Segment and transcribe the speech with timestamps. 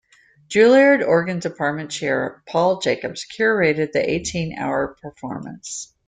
[0.49, 5.93] Juilliard Organ Department Chair, Paul Jacobs, curated the eighteen-hour performance.